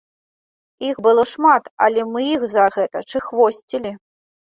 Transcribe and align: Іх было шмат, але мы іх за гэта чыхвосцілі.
Іх 0.87 1.01
было 1.07 1.25
шмат, 1.31 1.63
але 1.87 2.05
мы 2.13 2.23
іх 2.29 2.45
за 2.53 2.65
гэта 2.79 2.97
чыхвосцілі. 3.13 3.93